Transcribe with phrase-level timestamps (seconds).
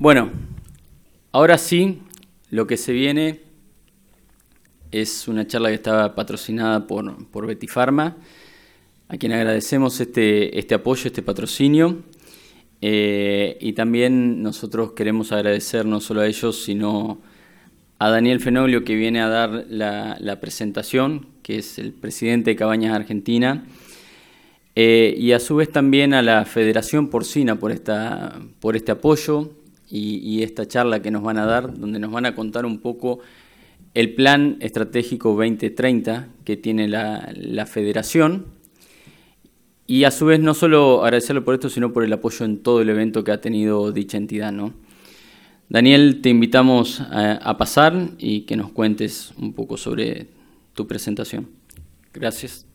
[0.00, 0.30] Bueno,
[1.32, 2.02] ahora sí,
[2.50, 3.40] lo que se viene
[4.92, 8.16] es una charla que estaba patrocinada por, por Betty Pharma,
[9.08, 12.04] a quien agradecemos este, este apoyo, este patrocinio.
[12.80, 17.20] Eh, y también nosotros queremos agradecer no solo a ellos, sino
[17.98, 22.56] a Daniel Fenoglio, que viene a dar la, la presentación, que es el presidente de
[22.56, 23.66] Cabañas Argentina,
[24.76, 29.57] eh, y a su vez también a la Federación Porcina por, esta, por este apoyo
[29.90, 33.20] y, esta charla que nos van a dar, donde nos van a contar un poco
[33.94, 38.46] el plan estratégico 2030 que tiene la, la federación
[39.86, 42.82] y a su vez no solo agradecerle por esto, sino por el apoyo en todo
[42.82, 44.52] el evento que ha tenido dicha entidad.
[44.52, 44.74] ¿no?
[45.70, 50.26] Daniel, te invitamos a pasar y que nos cuentes un poco sobre
[50.74, 51.48] tu presentación.
[52.12, 52.67] Gracias.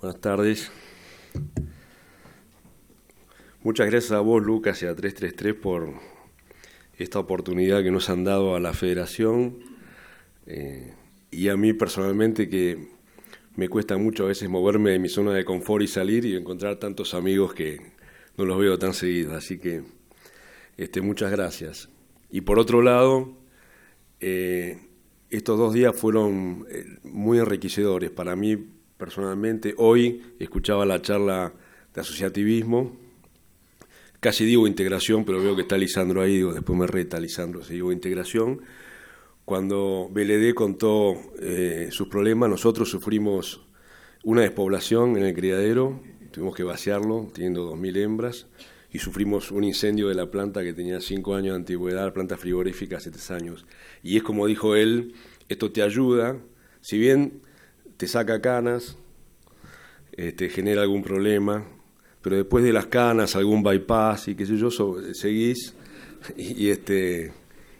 [0.00, 0.70] Buenas tardes.
[3.64, 5.92] Muchas gracias a vos, Lucas, y a 333 por
[6.96, 9.58] esta oportunidad que nos han dado a la Federación
[10.46, 10.94] eh,
[11.32, 12.90] y a mí personalmente que
[13.56, 16.76] me cuesta mucho a veces moverme de mi zona de confort y salir y encontrar
[16.76, 17.80] tantos amigos que
[18.36, 19.34] no los veo tan seguidos.
[19.34, 19.82] Así que
[20.76, 21.88] este, muchas gracias.
[22.30, 23.36] Y por otro lado,
[24.20, 24.78] eh,
[25.30, 29.74] estos dos días fueron eh, muy enriquecedores para mí personalmente.
[29.78, 31.54] Hoy escuchaba la charla
[31.94, 32.96] de asociativismo,
[34.20, 37.92] casi digo integración, pero veo que está Lisandro ahí, después me reta Lisandro, si digo
[37.92, 38.60] integración.
[39.44, 43.64] Cuando BLD contó eh, sus problemas, nosotros sufrimos
[44.24, 46.02] una despoblación en el criadero,
[46.32, 48.46] tuvimos que vaciarlo, teniendo 2.000 hembras,
[48.92, 52.98] y sufrimos un incendio de la planta que tenía 5 años de antigüedad, planta frigorífica
[52.98, 53.66] hace 3 años.
[54.02, 55.14] Y es como dijo él,
[55.48, 56.36] esto te ayuda,
[56.80, 57.40] si bien
[57.98, 58.96] te saca canas,
[60.12, 61.64] te este, genera algún problema,
[62.22, 64.70] pero después de las canas, algún bypass y qué sé yo,
[65.12, 65.74] seguís
[66.36, 67.32] y, este,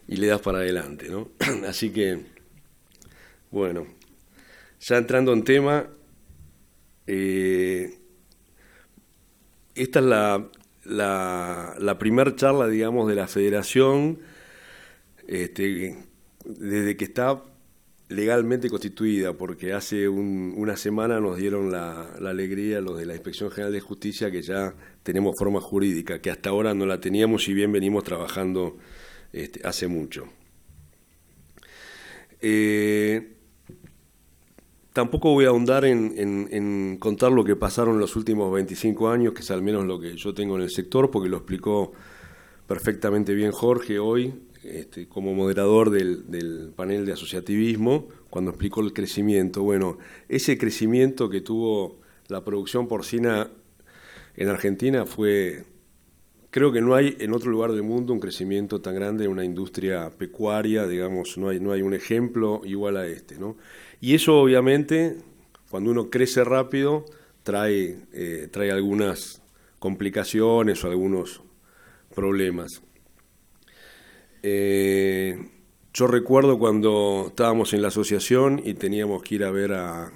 [0.09, 1.31] y le das para adelante, ¿no?
[1.66, 2.20] Así que,
[3.50, 3.87] bueno,
[4.81, 5.87] ya entrando en tema,
[7.06, 7.97] eh,
[9.76, 10.48] esta es la,
[10.84, 14.19] la, la primera charla, digamos, de la federación,
[15.28, 15.97] este,
[16.44, 17.41] desde que está
[18.08, 23.72] legalmente constituida, porque hace una semana nos dieron la, alegría los de la Inspección General
[23.72, 27.70] de Justicia que ya tenemos forma jurídica, que hasta ahora no la teníamos y bien
[27.70, 28.78] venimos trabajando
[29.32, 30.26] este, hace mucho.
[32.41, 33.34] Eh,
[34.94, 39.41] tampoco voy a ahondar en, en, contar lo que pasaron los últimos 25 años, que
[39.41, 41.92] es al menos lo que yo tengo en el sector, porque lo explicó
[42.66, 49.62] perfectamente bien Jorge hoy, este, como moderador del, panel de asociativismo cuando explicó el crecimiento.
[49.62, 49.98] Bueno,
[50.28, 53.50] ese crecimiento que tuvo la producción porcina
[54.36, 55.64] en Argentina fue,
[56.50, 59.44] creo que no hay en otro lugar del mundo un crecimiento tan grande en una
[59.44, 63.38] industria pecuaria, digamos, no hay, no hay un ejemplo igual a este.
[63.38, 63.56] ¿no?
[64.00, 65.16] Y eso obviamente,
[65.70, 67.04] cuando uno crece rápido,
[67.42, 69.41] trae, eh, trae algunas
[69.78, 71.42] complicaciones o algunos
[72.14, 72.82] problemas.
[74.43, 75.38] Eh,
[75.93, 80.12] yo recuerdo cuando estábamos en la asociación y teníamos que ir a ver a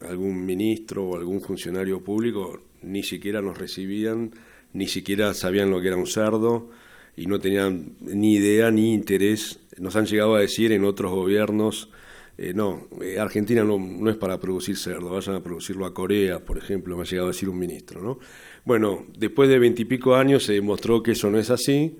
[0.00, 4.32] algún ministro o algún funcionario público, ni siquiera nos recibían,
[4.72, 6.70] ni siquiera sabían lo que era un cerdo
[7.16, 9.60] y no tenían ni idea ni interés.
[9.78, 11.88] Nos han llegado a decir en otros gobiernos,
[12.36, 16.40] eh, no, eh, Argentina no, no, es para producir cerdo, vayan a producirlo a Corea,
[16.40, 18.02] por ejemplo, me ha llegado a decir un ministro.
[18.02, 18.18] ¿no?
[18.64, 21.96] Bueno, después de veintipico años se demostró que eso no es así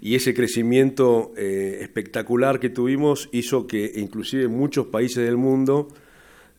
[0.00, 5.88] y ese crecimiento eh, espectacular que tuvimos hizo que inclusive muchos países del mundo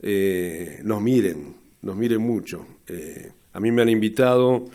[0.02, 2.66] eh, nos miren, nos miren mucho.
[2.88, 4.66] Eh, a mí me han invitado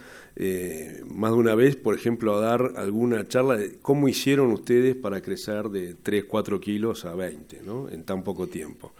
[1.06, 5.22] más de una vez, por ejemplo, a dar alguna charla de cómo hicieron ustedes para
[5.22, 7.88] crecer de 3, 4 kilos a 20 ¿no?
[7.88, 8.92] en tan poco tiempo.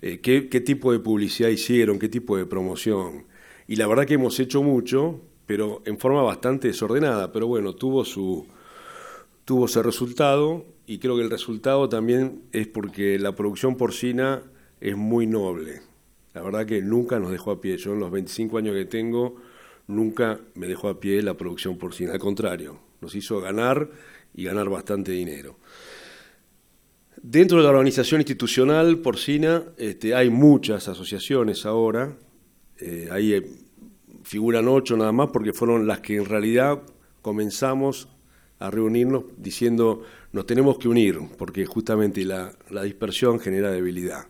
[0.00, 2.00] ¿qué, ¿Qué tipo de publicidad hicieron?
[2.00, 3.26] ¿Qué tipo de promoción?
[3.68, 8.04] Y la verdad que hemos hecho mucho, pero en forma bastante desordenada, pero bueno, tuvo
[8.04, 8.48] su,
[9.44, 14.42] tuvo ese resultado y creo que el resultado también es porque la producción porcina
[14.80, 15.82] es muy noble.
[16.34, 17.76] La verdad que nunca nos dejó a pie.
[17.76, 19.36] Yo en los 25 años que tengo
[19.86, 22.12] nunca me dejó a pie la producción porcina.
[22.12, 23.90] Al contrario, nos hizo ganar
[24.34, 25.58] y ganar bastante dinero.
[27.20, 32.16] Dentro de la organización institucional porcina este, hay muchas asociaciones ahora.
[32.78, 33.46] Eh, ahí eh,
[34.24, 36.82] figuran ocho nada más porque fueron las que en realidad
[37.20, 38.08] comenzamos
[38.62, 42.52] a reunirnos diciendo nos tenemos que unir, porque justamente la,
[42.84, 44.26] dispersión genera debilidad.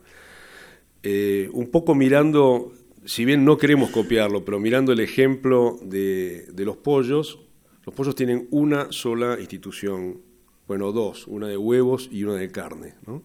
[1.04, 2.72] eh, un poco mirando,
[3.04, 7.40] si bien no queremos copiarlo, pero mirando el ejemplo de, los pollos,
[7.84, 10.20] los pollos tienen una sola institución,
[10.66, 13.22] bueno, dos, una de huevos y una de carne, ¿no?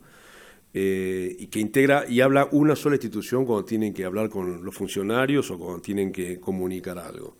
[0.73, 4.75] Eh, y que integra y habla una sola institución cuando tienen que hablar con los
[4.75, 7.37] funcionarios o cuando tienen que comunicar algo.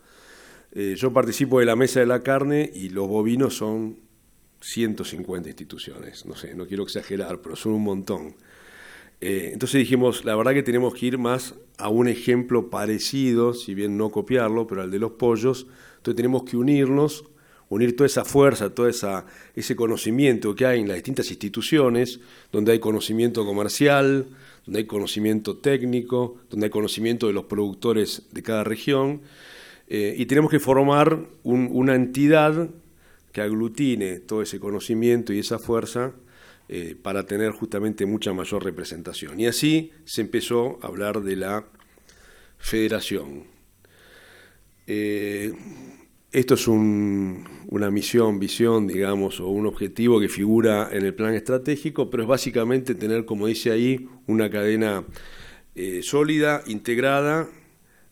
[0.80, 3.98] Eh, yo participo de la mesa de la carne y los bovinos son
[4.60, 8.36] 150 instituciones, no sé, no quiero exagerar, pero son un montón.
[9.20, 13.74] Eh, entonces dijimos, la verdad que tenemos que ir más a un ejemplo parecido, si
[13.74, 15.66] bien no copiarlo, pero al de los pollos.
[15.96, 17.24] Entonces tenemos que unirnos,
[17.70, 19.26] unir toda esa fuerza, todo esa,
[19.56, 22.20] ese conocimiento que hay en las distintas instituciones,
[22.52, 24.28] donde hay conocimiento comercial,
[24.64, 29.22] donde hay conocimiento técnico, donde hay conocimiento de los productores de cada región,
[29.90, 32.68] eh, y tenemos que formar una entidad
[33.32, 36.12] que aglutine todo ese conocimiento y esa fuerza
[36.68, 39.40] eh, para tener justamente mucha mayor representación.
[39.40, 41.64] Y así se empezó a hablar de la
[42.58, 43.44] federación.
[44.86, 45.54] Eh,
[46.32, 52.10] esto es una misión, visión, digamos, o un objetivo que figura en el plan estratégico,
[52.10, 55.04] pero es básicamente tener, como dice ahí, una cadena
[56.02, 57.48] sólida, integrada,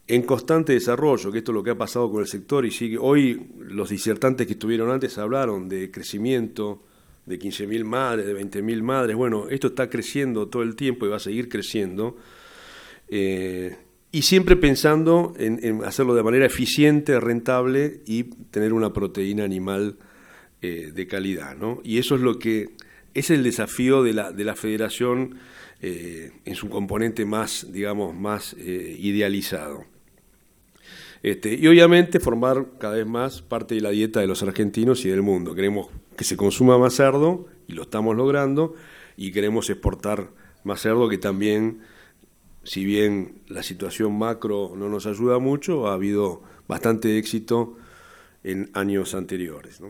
[0.08, 2.96] en constante desarrollo, que esto es lo que ha pasado con el sector y sigue.
[2.98, 6.82] Hoy los disertantes que estuvieron antes hablaron de crecimiento,
[7.26, 9.16] de 15.000 madres, de 20.000 madres.
[9.16, 12.16] Bueno, esto está creciendo todo el tiempo y va a seguir creciendo.
[13.08, 13.76] Eh,
[14.12, 19.98] y siempre pensando en, hacerlo de manera eficiente, rentable y tener una proteína animal
[20.62, 21.56] eh, de calidad.
[21.56, 21.80] ¿no?
[21.82, 22.76] Y eso es lo que
[23.12, 25.36] es el desafío de la, de la federación
[25.82, 29.95] eh, en su componente más, digamos, más idealizado.
[31.26, 35.08] Este, y obviamente formar cada vez más parte de la dieta de los argentinos y
[35.08, 35.56] del mundo.
[35.56, 38.76] Queremos que se consuma más cerdo, y lo estamos logrando,
[39.16, 40.28] y queremos exportar
[40.62, 41.80] más cerdo que también,
[42.62, 47.76] si bien la situación macro no nos ayuda mucho, ha habido bastante éxito
[48.44, 49.80] en años anteriores.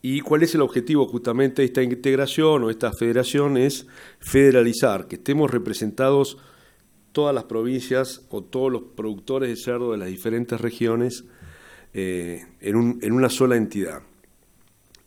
[0.00, 3.58] ¿Y cuál es el objetivo justamente de esta integración o esta federación?
[3.58, 3.86] Es
[4.18, 6.38] federalizar, que estemos representados
[7.12, 11.24] todas las provincias o todos los productores de cerdo de las diferentes regiones
[11.92, 14.02] eh, en, una sola entidad.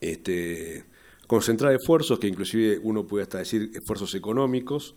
[0.02, 0.84] Este,
[1.28, 4.96] concentrar esfuerzos, que inclusive uno puede hasta decir esfuerzos económicos,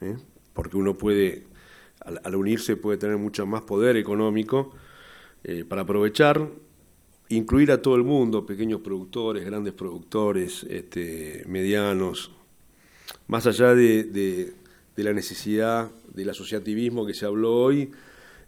[0.00, 0.16] ¿eh?
[0.52, 1.46] porque uno puede,
[2.00, 4.72] al, unirse puede tener mucho más poder económico
[5.42, 6.50] eh, para aprovechar,
[7.30, 12.32] incluir a todo el mundo, pequeños productores, grandes productores, este, medianos,
[13.26, 14.59] más allá de de
[15.02, 17.90] la necesidad del asociativismo que se habló hoy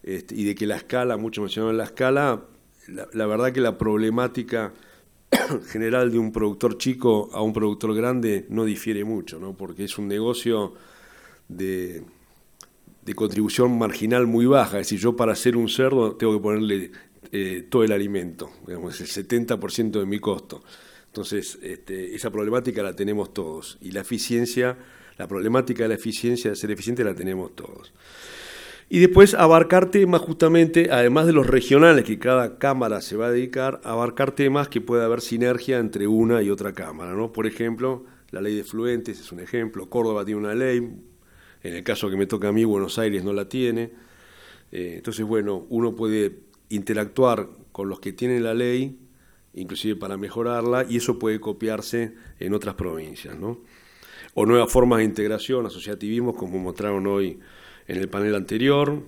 [0.02, 2.44] este, y de que la escala, mucho mencionaron la escala,
[2.88, 4.72] la, verdad que la problemática
[5.68, 9.56] general de un productor chico a un productor grande no difiere mucho, ¿no?
[9.56, 10.74] porque es un negocio
[11.48, 12.02] de,
[13.04, 16.90] de contribución marginal muy baja, es decir, yo para hacer un cerdo tengo que ponerle
[17.30, 20.62] eh, todo el alimento, digamos, el 70% de mi costo.
[21.06, 24.76] Entonces, este, esa problemática la tenemos todos y la eficiencia
[25.18, 27.92] la problemática de la eficiencia, de ser eficiente, la tenemos todos.
[28.88, 33.30] Y después abarcar temas justamente, además de los regionales que cada cámara se va a
[33.30, 37.14] dedicar, abarcar temas que pueda haber sinergia entre una y otra cámara.
[37.14, 37.32] ¿no?
[37.32, 40.76] Por ejemplo, la ley de fluentes es un ejemplo, Córdoba tiene una ley,
[41.62, 43.92] en el caso que me toca a mí, Buenos Aires no la tiene.
[44.72, 48.98] Eh, entonces, bueno, uno puede interactuar con los que tienen la ley,
[49.54, 53.38] inclusive para mejorarla, y eso puede copiarse en otras provincias.
[53.38, 53.60] ¿no?
[54.34, 57.38] O nuevas formas de integración, asociativismo, como mostraron hoy
[57.86, 59.02] en el panel anterior.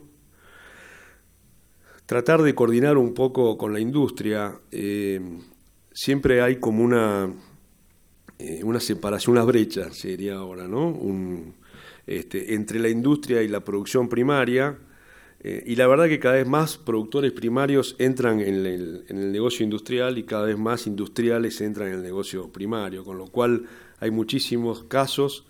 [2.07, 4.59] Tratar de coordinar un poco con la industria.
[4.71, 5.21] Eh,
[5.93, 7.33] siempre hay como una,
[8.39, 10.99] eh, una separación, una brecha, sería ahora, ¿no?
[12.07, 14.79] este, entre la industria y la producción primaria.
[15.41, 19.31] Eh, y la verdad que cada vez más productores primarios entran en el, en el,
[19.33, 23.67] negocio industrial y cada vez más industriales entran en el negocio primario, con lo cual
[24.05, 25.47] hay muchísimos casos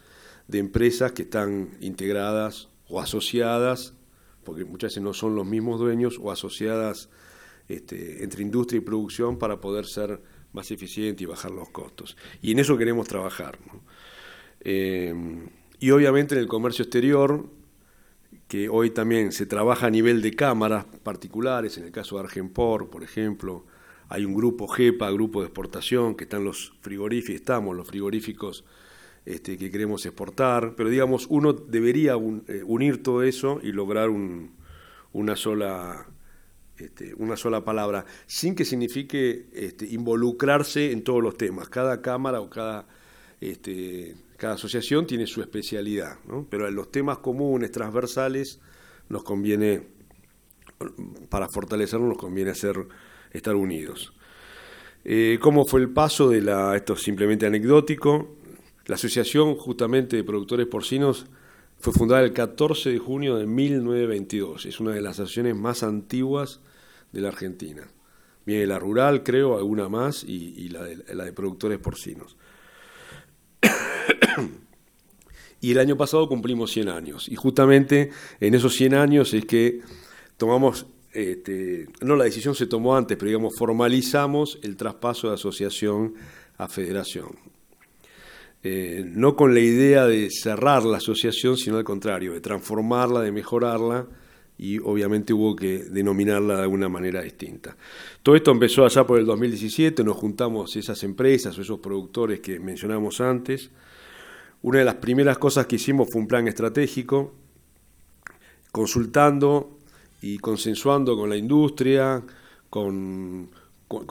[0.46, 3.94] de empresas que están integradas o asociadas,
[4.44, 7.08] porque muchas veces no son los mismos dueños, o asociadas
[7.68, 10.20] este, entre industria y producción para poder ser
[10.52, 12.16] más eficiente y bajar los costos.
[12.42, 13.58] Y en eso queremos trabajar.
[14.60, 15.12] Eh,
[15.80, 17.50] y obviamente en el comercio exterior,
[18.46, 22.88] que hoy también se trabaja a nivel de cámaras particulares, en el caso de Argenpor,
[22.88, 23.64] por ejemplo,
[24.14, 28.64] hay un grupo GEPA, grupo de exportación, que están los frigoríficos, estamos los frigoríficos
[29.24, 35.34] este, que queremos exportar, pero digamos, uno debería eh, unir todo eso y lograr una,
[35.34, 36.06] sola,
[36.78, 41.68] este, una sola palabra, sin que signifique este, involucrarse en todos los temas.
[41.68, 42.86] Cada cámara o cada
[44.38, 46.46] cada asociación tiene su especialidad, ¿no?
[46.48, 48.58] pero en los temas comunes, transversales,
[49.10, 49.82] nos conviene,
[51.28, 52.86] para fortalecernos, nos conviene hacer,
[53.34, 54.14] estar unidos.
[55.04, 58.36] Eh, ¿Cómo fue el paso de la, esto es simplemente anecdótico,
[58.86, 61.26] la Asociación justamente de Productores Porcinos
[61.78, 66.60] fue fundada el 14 de junio de 1922, es una de las asociaciones más antiguas
[67.12, 67.86] de la Argentina.
[68.46, 72.36] Viene la rural, creo, alguna más, y, la, de, productores porcinos.
[75.60, 78.10] y el año pasado cumplimos 100 años, y justamente
[78.40, 79.80] en esos 100 años es que
[80.36, 86.14] tomamos este, no la decisión se tomó antes, pero digamos, formalizamos el traspaso de asociación
[86.58, 87.36] a federación.
[88.62, 93.30] Eh, no con la idea de cerrar la asociación, sino al contrario, de transformarla, de
[93.30, 94.06] mejorarla,
[94.56, 97.76] y obviamente hubo que denominarla de alguna manera distinta.
[98.22, 102.58] Todo esto empezó allá por el 2017, nos juntamos esas empresas o esos productores que
[102.58, 103.70] mencionamos antes.
[104.62, 107.34] Una de las primeras cosas que hicimos fue un plan estratégico,
[108.72, 109.78] consultando
[110.24, 112.22] y consensuando con la industria,
[112.70, 113.50] con,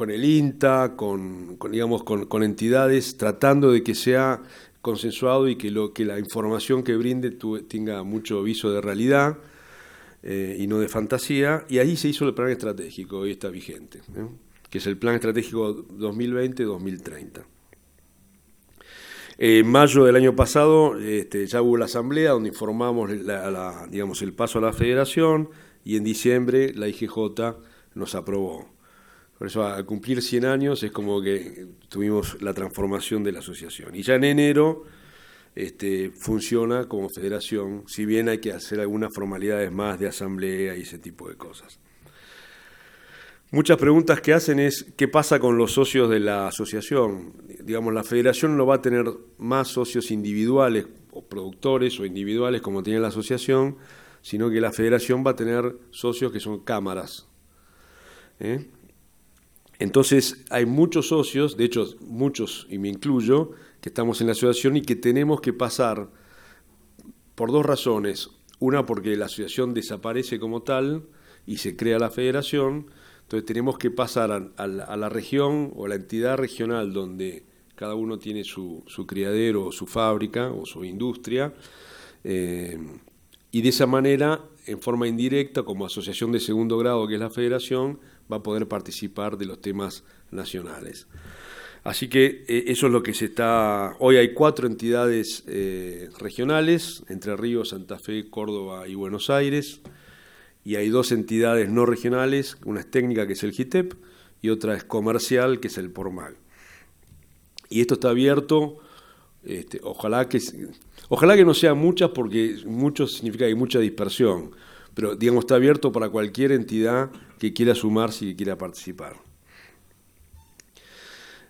[0.08, 4.43] el INTA, con, digamos, con, entidades, tratando de que sea
[4.84, 7.36] consensuado y que, lo, que la información que brinde
[7.67, 9.39] tenga mucho viso de realidad
[10.22, 11.65] eh, y no de fantasía.
[11.67, 14.27] Y ahí se hizo el plan estratégico, y está vigente, ¿eh?
[14.70, 17.43] que es el plan estratégico 2020-2030.
[19.39, 23.10] En mayo del año pasado este, ya hubo la asamblea donde informamos
[23.89, 25.50] digamos, el paso a la federación,
[25.83, 27.17] y en diciembre la IGJ
[27.95, 28.73] nos aprobó.
[29.37, 33.95] Por eso al cumplir 100 años es como que tuvimos la transformación de la asociación.
[33.95, 34.83] Y ya en enero
[35.55, 40.81] este, funciona como federación, si bien hay que hacer algunas formalidades más de asamblea y
[40.81, 41.79] ese tipo de cosas.
[43.51, 47.33] Muchas preguntas que hacen es qué pasa con los socios de la asociación.
[47.63, 49.05] Digamos, la federación no va a tener
[49.37, 53.77] más socios individuales o productores o individuales como tiene la asociación,
[54.23, 57.27] sino que la federación va a tener socios que son cámaras.
[58.39, 58.69] ¿eh?
[59.79, 63.51] Entonces hay muchos socios, de hecho muchos, y me incluyo,
[63.81, 66.09] que estamos en la asociación y que tenemos que pasar
[67.35, 68.29] por dos razones.
[68.59, 71.03] Una porque la asociación desaparece como tal
[71.45, 72.87] y se crea la federación,
[73.23, 77.43] entonces tenemos que pasar a, la, región o a la entidad regional donde
[77.75, 81.53] cada uno tiene su, criadero o su fábrica o su industria.
[82.23, 82.77] Eh,
[83.53, 87.29] y de esa manera, en forma indirecta, como asociación de segundo grado, que es la
[87.29, 91.05] federación, va a poder participar de los temas nacionales.
[91.83, 93.95] Así que eh, eso es lo que se está...
[94.00, 99.81] Hoy hay cuatro entidades eh, regionales, Entre Ríos, Santa Fe, Córdoba y Buenos Aires,
[100.65, 103.93] y hay dos entidades no regionales, una es técnica, que es el GITEP,
[104.41, 106.33] y otra es comercial, que es el PORMAG.
[107.69, 108.79] Y esto está abierto,
[109.45, 110.39] este, ojalá que
[111.09, 114.51] Ojalá que no sean muchas porque mucho significa que hay mucha dispersión,
[114.93, 119.17] pero digamos está abierto para cualquier entidad que quiera sumarse y que quiera participar.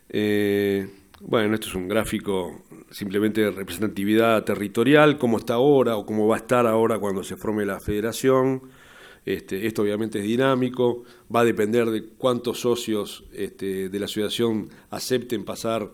[0.10, 0.88] Eh,
[1.22, 6.36] bueno, esto es un gráfico simplemente de representatividad territorial, cómo está ahora o cómo va
[6.36, 8.64] a estar ahora cuando se forme la federación.
[9.26, 14.70] Este, esto obviamente es dinámico, va a depender de cuántos socios este, de la asociación
[14.90, 15.90] acepten pasar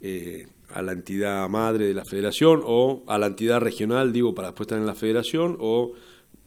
[0.00, 4.48] eh, a la entidad madre de la federación o a la entidad regional, digo, para
[4.48, 5.92] después estar en la federación o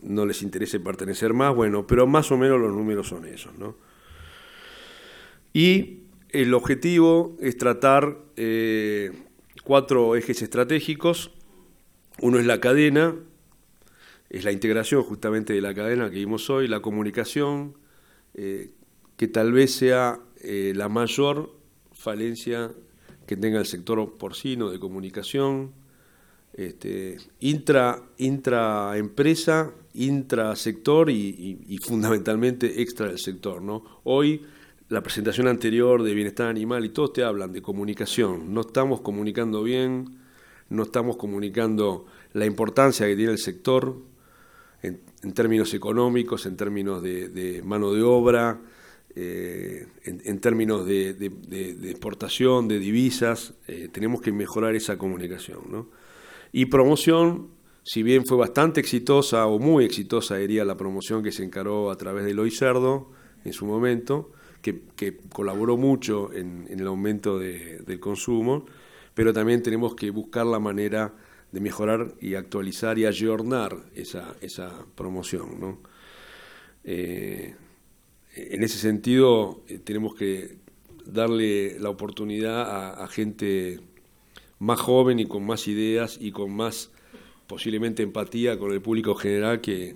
[0.02, 3.76] no les interese pertenecer más, bueno, pero más o menos los números son esos, ¿no?
[5.54, 6.00] Y
[6.30, 9.12] el objetivo es tratar eh,
[9.64, 11.32] cuatro ejes estratégicos.
[12.22, 13.16] Uno es la cadena,
[14.30, 17.78] es la integración justamente de la cadena que vimos hoy, la comunicación,
[18.34, 18.72] eh,
[19.16, 21.56] que tal vez sea eh, la mayor
[21.94, 22.72] falencia
[23.26, 25.72] que tenga el sector porcino de comunicación,
[26.54, 33.62] este, intra, intra empresa, intra sector y, fundamentalmente extra del sector.
[33.62, 33.84] ¿no?
[34.04, 34.42] Hoy
[34.90, 38.54] la presentación anterior de bienestar animal y todos te hablan de comunicación.
[38.54, 40.20] No estamos comunicando bien,
[40.70, 43.98] no estamos comunicando la importancia que tiene el sector
[44.82, 45.00] en,
[45.34, 48.60] términos económicos, en términos de mano de obra,
[49.16, 51.12] eh, en, términos de,
[51.84, 55.88] exportación, de divisas, eh, tenemos que mejorar esa comunicación.
[56.52, 57.50] Y promoción,
[57.84, 61.98] si bien fue bastante exitosa o muy exitosa, diría la promoción que se encaró a
[61.98, 63.12] través de Loy Cerdo
[63.44, 64.82] en su momento, que,
[65.30, 68.66] colaboró mucho en, el aumento del consumo,
[69.14, 71.14] pero también tenemos que buscar la manera
[71.52, 75.60] de mejorar y actualizar y ayornar esa, esa promoción.
[75.60, 75.80] ¿no?
[76.84, 77.56] Eh,
[78.36, 80.58] en ese sentido, eh, tenemos que
[81.06, 83.80] darle la oportunidad a, gente
[84.60, 86.92] más joven y con más ideas y con más
[87.48, 89.96] posiblemente empatía con el público general que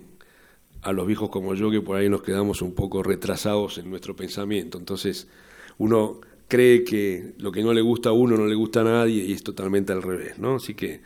[0.82, 4.14] a los viejos como yo que por ahí nos quedamos un poco retrasados en nuestro
[4.14, 4.78] pensamiento.
[4.78, 5.28] Entonces
[5.78, 9.24] uno cree que lo que no le gusta a uno no le gusta a nadie
[9.24, 10.56] y es totalmente al revés, ¿no?
[10.56, 11.00] Así que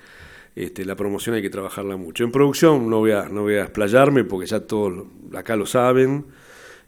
[0.56, 2.24] este, la promoción hay que trabajarla mucho.
[2.24, 6.26] En producción no voy a, no voy a explayarme porque ya todos acá lo saben.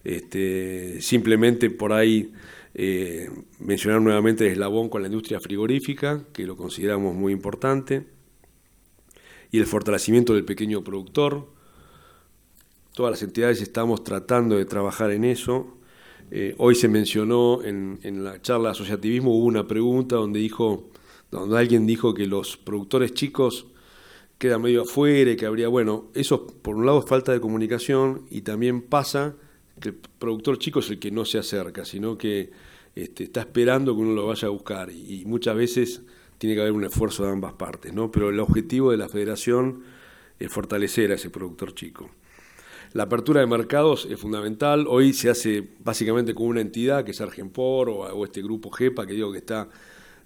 [0.05, 2.33] Este, simplemente por ahí
[2.75, 8.07] eh, mencionar nuevamente el eslabón con la industria frigorífica, que lo consideramos muy importante,
[9.51, 11.49] y el fortalecimiento del pequeño productor.
[12.93, 15.79] Todas las entidades estamos tratando de trabajar en eso.
[16.31, 20.91] Eh, hoy se mencionó en, en, la charla de asociativismo, hubo una pregunta donde dijo,
[21.31, 23.67] donde alguien dijo que los productores chicos
[24.39, 28.27] quedan medio afuera y que habría, bueno, eso por un lado es falta de comunicación
[28.31, 29.37] y también pasa
[29.83, 32.51] el productor chico es el que no se acerca, sino que
[32.95, 36.03] este, está esperando que uno lo vaya a buscar y, muchas veces
[36.39, 38.11] tiene que haber un esfuerzo de ambas partes, ¿no?
[38.11, 39.83] Pero el objetivo de la federación
[40.39, 42.11] es fortalecer a ese productor chico.
[42.93, 44.87] La apertura de mercados es fundamental.
[44.89, 49.07] Hoy se hace básicamente con una entidad que es Argenpor o, o este grupo GEPA
[49.07, 49.69] que digo que está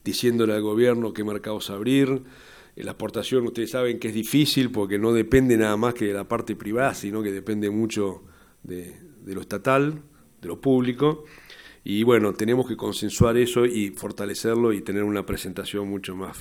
[0.04, 2.22] diciéndole al gobierno qué mercados abrir.
[2.76, 6.28] La exportación, ustedes saben que es difícil porque no depende nada más que de la
[6.28, 8.22] parte privada, sino que depende mucho
[8.62, 8.94] de,
[9.28, 10.00] de lo estatal,
[10.40, 11.24] de lo público.
[11.84, 16.38] Y bueno, tenemos que consensuar eso y fortalecerlo y tener una presentación mucho más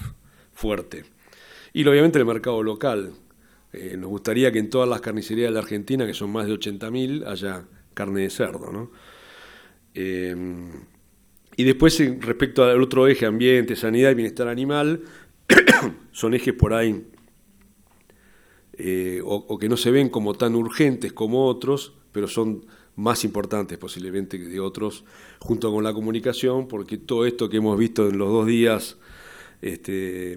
[0.54, 1.04] fuerte.
[1.74, 3.14] Y obviamente el mercado local.
[3.74, 6.54] Eh, nos gustaría que en todas las carnicerías de la Argentina, que son más de
[6.54, 8.72] 80.000, haya carne de cerdo.
[8.72, 8.92] ¿no?
[9.94, 10.36] Eh,
[11.58, 15.02] y después, respecto al otro eje, ambiente, sanidad y bienestar animal,
[16.12, 17.06] son ejes por ahí
[18.80, 23.78] eh, o, que no se ven como tan urgentes como otros, pero son más importantes
[23.78, 25.06] posiblemente que de otros,
[25.38, 28.98] junto con la comunicación, porque todo esto que hemos visto en los dos días,
[29.62, 30.36] este,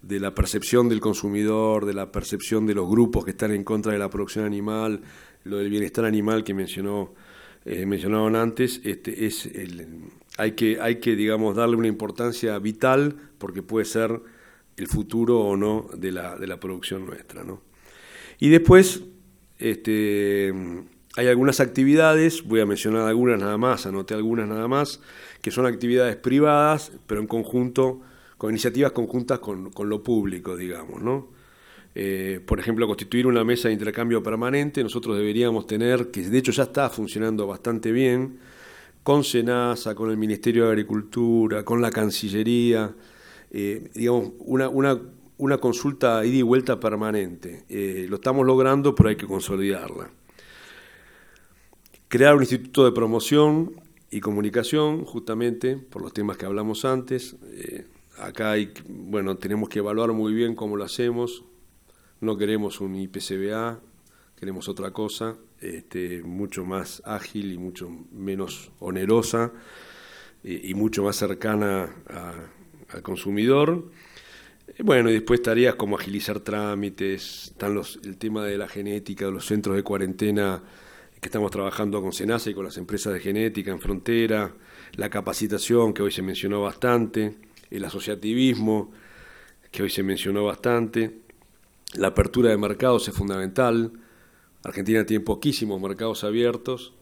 [0.00, 3.92] de la percepción del consumidor, de la percepción de los grupos que están en contra
[3.92, 5.02] de la producción animal,
[5.44, 7.12] lo del bienestar animal que mencionó
[7.66, 7.84] eh,
[8.34, 9.50] antes, este, es
[10.38, 14.22] hay que hay que digamos darle una importancia vital porque puede ser
[14.78, 17.60] el futuro o no de la, de la producción nuestra, ¿no?
[18.38, 19.02] Y después
[19.58, 20.54] este,
[21.16, 25.00] hay algunas actividades, voy a mencionar algunas nada más, anoté algunas nada más,
[25.42, 28.00] que son actividades privadas, pero en conjunto,
[28.38, 31.28] con iniciativas conjuntas con, lo público, digamos, ¿no?
[31.96, 36.52] Eh, por ejemplo, constituir una mesa de intercambio permanente, nosotros deberíamos tener, que de hecho
[36.52, 38.38] ya está funcionando bastante bien,
[39.02, 42.94] con SENASA, con el Ministerio de Agricultura, con la Cancillería,
[43.50, 47.64] eh, digamos, una, una consulta ida y vuelta permanente.
[47.68, 50.10] Eh, lo estamos logrando, pero hay que consolidarla.
[52.10, 53.70] Crear un instituto de promoción
[54.10, 57.36] y comunicación, justamente por los temas que hablamos antes.
[57.52, 57.86] Eh,
[58.18, 61.44] acá hay, bueno, tenemos que evaluar muy bien cómo lo hacemos.
[62.20, 63.78] No queremos un IPCBA,
[64.34, 69.52] queremos otra cosa, este, mucho más ágil y mucho menos onerosa
[70.42, 71.94] y mucho más cercana
[72.88, 73.84] al consumidor
[74.78, 79.46] bueno, y después tareas como agilizar trámites, están los, el tema de la genética, los
[79.46, 80.62] centros de cuarentena
[81.20, 84.54] que estamos trabajando con Senasa y con las empresas de genética en frontera,
[84.94, 87.36] la capacitación que hoy se mencionó bastante,
[87.70, 88.90] el asociativismo
[89.70, 91.20] que hoy se mencionó bastante,
[91.94, 93.92] la apertura de mercados es fundamental.
[94.62, 96.94] Argentina tiene poquísimos mercados abiertos,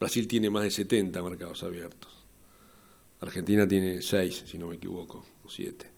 [0.00, 2.24] Brasil tiene más de 70 mercados abiertos.
[3.20, 5.90] Argentina tiene 6, si no me equivoco, o 7.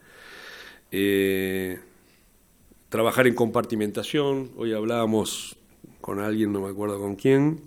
[0.90, 1.78] Eh,
[2.88, 5.56] trabajar en compartimentación, hoy hablábamos
[6.00, 7.62] con alguien, no me acuerdo con quién,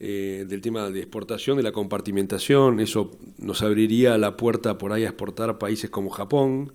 [0.00, 5.04] eh, del tema de exportación, de la compartimentación, eso nos abriría la puerta por ahí
[5.04, 6.72] a exportar países como Japón.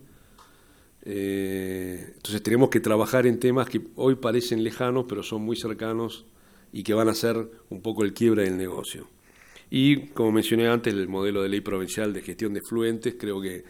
[1.06, 6.26] Eh, entonces tenemos que trabajar en temas que hoy parecen lejanos, pero son muy cercanos
[6.72, 9.06] y que van a ser un poco el quiebre del negocio.
[9.70, 13.64] Y como mencioné antes, el modelo de ley provincial de gestión de fluentes, creo que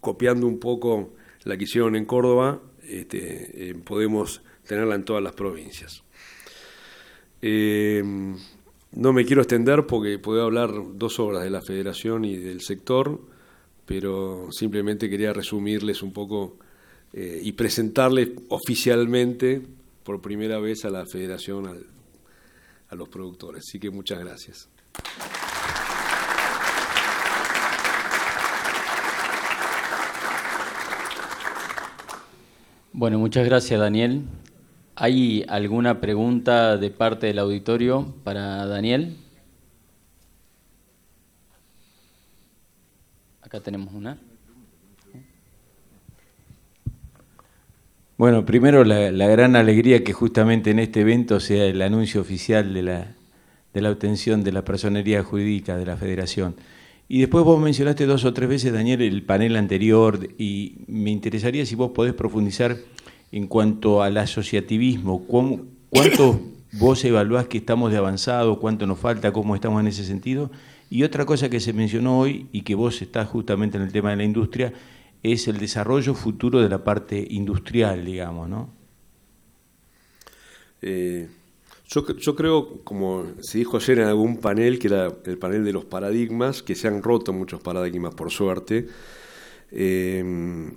[0.00, 5.32] copiando un poco la que hicieron en Córdoba, este, eh, podemos tenerla en todas las
[5.32, 6.04] provincias.
[7.42, 8.04] Eh,
[8.92, 13.20] no me quiero extender porque puedo hablar dos horas de la federación y del sector,
[13.86, 16.58] pero simplemente quería resumirles un poco
[17.12, 19.62] eh, y presentarles oficialmente
[20.04, 21.66] por primera vez a la federación,
[22.88, 23.64] a los productores.
[23.66, 24.68] Así que muchas gracias.
[32.92, 34.24] Bueno, muchas gracias Daniel.
[35.00, 39.16] ¿Hay alguna pregunta de parte del auditorio para Daniel?
[43.40, 44.18] Acá tenemos una.
[48.16, 52.82] Bueno, primero la, gran alegría que justamente en este evento sea el anuncio oficial de
[52.82, 53.14] la,
[53.72, 56.56] de la obtención de la personería jurídica de la Federación.
[57.06, 61.64] Y después vos mencionaste dos o tres veces, Daniel, el panel anterior, y me interesaría
[61.64, 62.78] si vos podés profundizar
[63.32, 66.40] en cuanto al asociativismo, ¿cuánto
[66.72, 70.50] vos evaluás que estamos de avanzado, cuánto nos falta, cómo estamos en ese sentido?
[70.90, 74.10] Y otra cosa que se mencionó hoy y que vos estás justamente en el tema
[74.10, 74.72] de la industria,
[75.22, 78.70] es el desarrollo futuro de la parte industrial, digamos, ¿no?
[80.80, 81.28] Eh,
[81.88, 85.86] yo, creo, como se dijo ayer en algún panel, que era el panel de los
[85.86, 88.86] paradigmas, que se han roto muchos paradigmas, por suerte,
[89.70, 90.70] eh,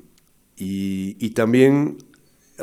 [0.57, 1.97] y, también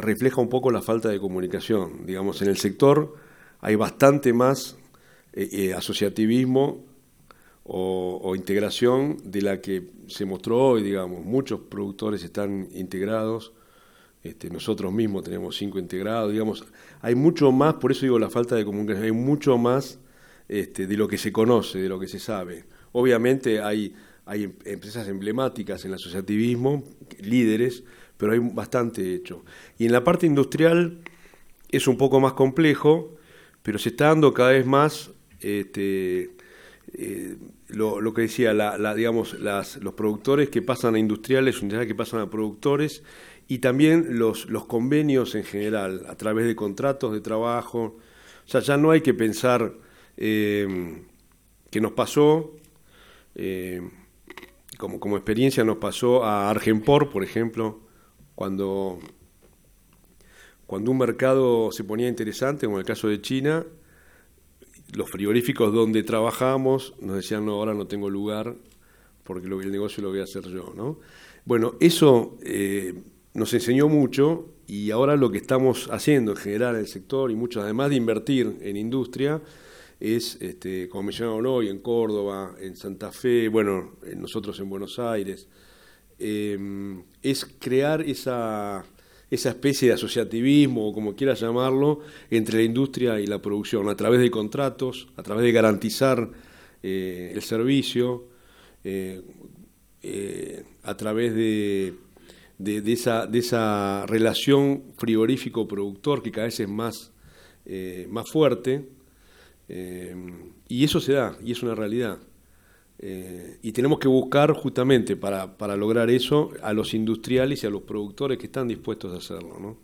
[0.01, 2.07] refleja un poco la falta de comunicación.
[2.07, 3.15] Digamos, en el sector
[3.61, 4.77] hay bastante más
[5.33, 6.85] eh, eh, asociativismo
[7.71, 11.25] o, integración de la que se mostró hoy, digamos.
[11.25, 13.53] Muchos productores están integrados,
[14.23, 16.65] este, nosotros mismos tenemos cinco integrados, digamos,
[17.03, 19.99] hay mucho más, por eso digo la falta de comunicación, hay mucho más
[20.49, 22.65] este, de lo que se conoce, de lo que se sabe.
[22.93, 26.85] Obviamente hay, hay em, empresas emblemáticas en el asociativismo,
[27.21, 27.85] líderes,
[28.19, 29.45] pero hay bastante hecho.
[29.79, 30.99] Y en la parte industrial
[31.71, 33.17] es un poco más complejo,
[33.63, 36.33] pero se está dando cada vez más este,
[36.95, 37.37] eh,
[37.69, 38.53] lo, que decía,
[38.95, 43.03] digamos, los productores que pasan a industriales, unidades que pasan a productores,
[43.47, 47.97] y también los, los convenios en general, a través de contratos de trabajo.
[48.47, 49.73] O sea, ya no hay que pensar
[50.17, 51.03] eh,
[51.71, 52.55] que nos pasó,
[53.35, 53.81] eh,
[54.77, 57.88] como, como experiencia nos pasó a Argenpor, por ejemplo,
[58.39, 59.01] cuando,
[60.65, 63.67] cuando un mercado se ponía interesante, como el caso de China,
[64.95, 68.55] los frigoríficos donde trabajamos nos decían, no, ahora no tengo lugar
[69.25, 70.73] porque lo, el negocio lo voy a hacer yo.
[70.77, 71.01] ¿no?
[71.47, 72.95] Bueno, eso eh,
[73.35, 77.35] nos enseñó mucho y ahora lo que estamos haciendo en general en el sector y
[77.35, 79.43] mucho, además de invertir en industria,
[79.99, 85.49] es, este, como mencionaron hoy, en Córdoba, en Santa Fe, bueno, nosotros en Buenos Aires,
[86.19, 86.59] eh,
[87.23, 88.85] es crear esa,
[89.31, 92.01] esa especie de asociativismo, o como quieras llamarlo,
[92.31, 96.31] entre la industria y la producción, a través de contratos, a través de garantizar
[96.83, 98.29] eh, el servicio,
[98.85, 99.23] eh,
[100.83, 101.95] a través de
[102.59, 107.13] de, esa, de esa relación frigorífico-productor que cada vez es más,
[107.65, 108.89] eh, más fuerte.
[109.69, 110.15] Eh,
[110.67, 112.19] y eso se da, y es una realidad.
[113.01, 117.71] Eh, y tenemos que buscar justamente para, para, lograr eso a los industriales y a
[117.71, 119.59] los productores que están dispuestos a hacerlo.
[119.61, 119.77] ¿no?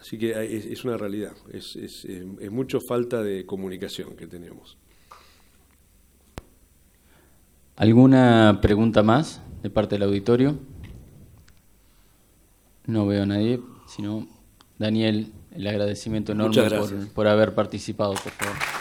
[0.00, 4.76] Así que es, una realidad, es, es, es mucho falta de comunicación que tenemos.
[7.76, 10.58] ¿Alguna pregunta más de parte del auditorio?
[12.86, 14.26] No veo a nadie, sino
[14.78, 18.79] Daniel, el agradecimiento enorme por, por haber participado, por favor.